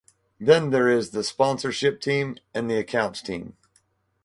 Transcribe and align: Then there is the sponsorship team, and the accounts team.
Then 0.39 0.71
there 0.71 0.89
is 0.89 1.11
the 1.11 1.23
sponsorship 1.23 2.01
team, 2.01 2.37
and 2.55 2.67
the 2.67 2.79
accounts 2.79 3.21
team. 3.21 3.55